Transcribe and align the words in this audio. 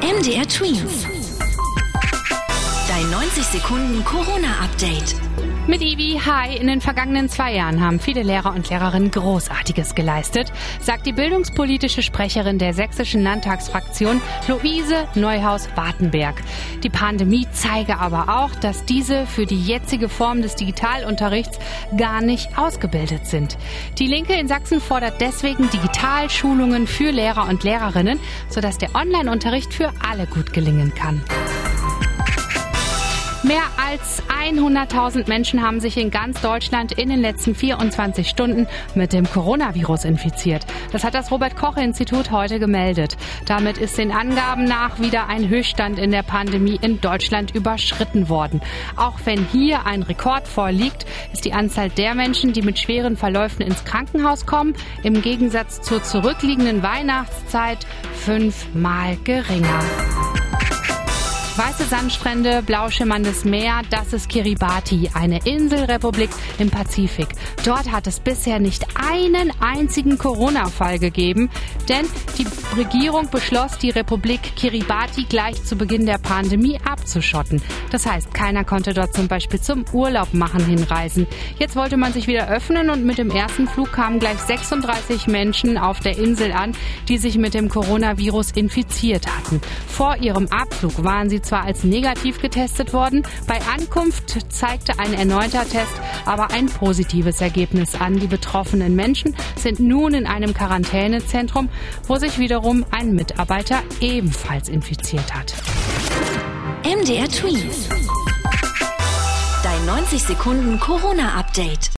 MDR 0.00 0.46
Twins. 0.46 1.06
Dein 2.88 3.10
90 3.10 3.42
Sekunden 3.42 4.04
Corona-Update. 4.04 5.16
Mit 5.68 5.82
Ivi, 5.82 6.18
hi, 6.24 6.56
in 6.56 6.66
den 6.66 6.80
vergangenen 6.80 7.28
zwei 7.28 7.52
Jahren 7.52 7.82
haben 7.82 8.00
viele 8.00 8.22
Lehrer 8.22 8.54
und 8.54 8.70
Lehrerinnen 8.70 9.10
Großartiges 9.10 9.94
geleistet, 9.94 10.50
sagt 10.80 11.04
die 11.04 11.12
bildungspolitische 11.12 12.00
Sprecherin 12.00 12.58
der 12.58 12.72
sächsischen 12.72 13.22
Landtagsfraktion 13.22 14.22
Luise 14.48 15.06
Neuhaus-Wartenberg. 15.14 16.42
Die 16.82 16.88
Pandemie 16.88 17.46
zeige 17.52 17.98
aber 17.98 18.40
auch, 18.40 18.54
dass 18.54 18.86
diese 18.86 19.26
für 19.26 19.44
die 19.44 19.60
jetzige 19.60 20.08
Form 20.08 20.40
des 20.40 20.54
Digitalunterrichts 20.54 21.58
gar 21.98 22.22
nicht 22.22 22.56
ausgebildet 22.56 23.26
sind. 23.26 23.58
Die 23.98 24.06
Linke 24.06 24.32
in 24.32 24.48
Sachsen 24.48 24.80
fordert 24.80 25.20
deswegen 25.20 25.68
Digitalschulungen 25.68 26.86
für 26.86 27.10
Lehrer 27.10 27.46
und 27.46 27.62
Lehrerinnen, 27.62 28.18
sodass 28.48 28.78
der 28.78 28.94
Online-Unterricht 28.94 29.74
für 29.74 29.92
alle 30.00 30.26
gut 30.28 30.54
gelingen 30.54 30.94
kann. 30.94 31.22
Mehr 33.44 33.62
als 33.76 34.20
100.000 34.44 35.28
Menschen 35.28 35.62
haben 35.62 35.78
sich 35.78 35.96
in 35.96 36.10
ganz 36.10 36.40
Deutschland 36.40 36.90
in 36.90 37.08
den 37.08 37.20
letzten 37.20 37.54
24 37.54 38.28
Stunden 38.28 38.66
mit 38.96 39.12
dem 39.12 39.30
Coronavirus 39.30 40.06
infiziert. 40.06 40.66
Das 40.90 41.04
hat 41.04 41.14
das 41.14 41.30
Robert 41.30 41.54
Koch 41.54 41.76
Institut 41.76 42.32
heute 42.32 42.58
gemeldet. 42.58 43.16
Damit 43.46 43.78
ist 43.78 43.96
den 43.96 44.10
Angaben 44.10 44.64
nach 44.64 44.98
wieder 44.98 45.28
ein 45.28 45.48
Höchststand 45.48 46.00
in 46.00 46.10
der 46.10 46.24
Pandemie 46.24 46.80
in 46.82 47.00
Deutschland 47.00 47.54
überschritten 47.54 48.28
worden. 48.28 48.60
Auch 48.96 49.20
wenn 49.24 49.46
hier 49.52 49.86
ein 49.86 50.02
Rekord 50.02 50.48
vorliegt, 50.48 51.06
ist 51.32 51.44
die 51.44 51.52
Anzahl 51.52 51.90
der 51.90 52.16
Menschen, 52.16 52.52
die 52.52 52.62
mit 52.62 52.80
schweren 52.80 53.16
Verläufen 53.16 53.62
ins 53.62 53.84
Krankenhaus 53.84 54.46
kommen, 54.46 54.74
im 55.04 55.22
Gegensatz 55.22 55.80
zur 55.80 56.02
zurückliegenden 56.02 56.82
Weihnachtszeit 56.82 57.86
fünfmal 58.14 59.16
geringer. 59.22 59.84
Weiße 61.58 61.86
Sandstrände, 61.86 62.62
blau 62.62 62.88
schimmerndes 62.88 63.44
Meer, 63.44 63.82
das 63.90 64.12
ist 64.12 64.28
Kiribati, 64.28 65.10
eine 65.12 65.44
Inselrepublik 65.44 66.30
im 66.60 66.70
Pazifik. 66.70 67.30
Dort 67.64 67.90
hat 67.90 68.06
es 68.06 68.20
bisher 68.20 68.60
nicht 68.60 68.86
einen 68.94 69.50
einzigen 69.58 70.18
Corona-Fall 70.18 71.00
gegeben, 71.00 71.50
denn 71.88 72.06
die 72.38 72.46
Regierung 72.78 73.28
beschloss, 73.30 73.76
die 73.76 73.90
Republik 73.90 74.40
Kiribati 74.54 75.24
gleich 75.24 75.64
zu 75.64 75.74
Beginn 75.74 76.06
der 76.06 76.18
Pandemie 76.18 76.78
abzuschotten. 76.88 77.60
Das 77.90 78.06
heißt, 78.06 78.32
keiner 78.32 78.62
konnte 78.62 78.94
dort 78.94 79.12
zum 79.14 79.26
Beispiel 79.26 79.60
zum 79.60 79.84
Urlaub 79.92 80.34
machen 80.34 80.64
hinreisen. 80.64 81.26
Jetzt 81.58 81.74
wollte 81.74 81.96
man 81.96 82.12
sich 82.12 82.28
wieder 82.28 82.48
öffnen 82.48 82.88
und 82.88 83.04
mit 83.04 83.18
dem 83.18 83.32
ersten 83.32 83.66
Flug 83.66 83.90
kamen 83.90 84.20
gleich 84.20 84.38
36 84.38 85.26
Menschen 85.26 85.76
auf 85.76 85.98
der 85.98 86.18
Insel 86.18 86.52
an, 86.52 86.76
die 87.08 87.18
sich 87.18 87.36
mit 87.36 87.54
dem 87.54 87.68
Coronavirus 87.68 88.52
infiziert 88.52 89.26
hatten. 89.26 89.60
Vor 89.88 90.18
ihrem 90.18 90.46
Abflug 90.46 91.02
waren 91.02 91.28
sie 91.28 91.42
zwar 91.48 91.64
als 91.64 91.82
negativ 91.82 92.40
getestet 92.40 92.92
worden, 92.92 93.22
bei 93.46 93.58
Ankunft 93.74 94.52
zeigte 94.52 94.98
ein 94.98 95.14
erneuter 95.14 95.68
Test 95.68 95.98
aber 96.28 96.50
ein 96.50 96.66
positives 96.66 97.40
Ergebnis 97.40 97.94
an. 97.94 98.18
Die 98.18 98.26
betroffenen 98.26 98.94
Menschen 98.94 99.34
sind 99.56 99.80
nun 99.80 100.12
in 100.12 100.26
einem 100.26 100.52
Quarantänezentrum, 100.52 101.70
wo 102.06 102.16
sich 102.16 102.38
wiederum 102.38 102.84
ein 102.90 103.14
Mitarbeiter 103.14 103.82
ebenfalls 104.00 104.68
infiziert 104.68 105.34
hat. 105.34 105.54
MDR 106.84 107.28
Twins. 107.28 107.88
Dein 109.62 109.86
90 109.86 110.22
Sekunden 110.22 110.78
Corona-Update. 110.78 111.90